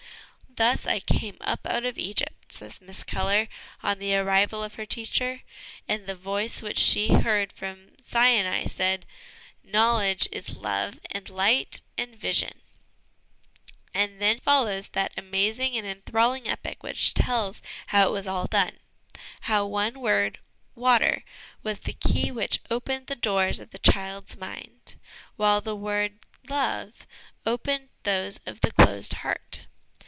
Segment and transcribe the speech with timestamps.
[0.53, 3.47] "Thus I came up out of Egypt," says Miss Keller
[3.81, 5.43] of the arrival of her teacher,
[5.87, 9.05] and the voice which she heard from Sinai said,"
[9.63, 12.59] Knowledge is love and light and vision";
[13.95, 18.77] and then follows that amazing and enthralling epic which tells how it was all done,
[19.43, 20.37] how the one word
[20.75, 21.23] water
[21.63, 24.95] was the key which opened the doors of the child's mind,
[25.37, 27.07] while the word love
[27.45, 29.61] opened those of the closed heart.